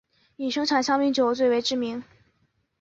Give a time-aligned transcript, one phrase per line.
[0.35, 2.03] 以生产香槟酒最为知名。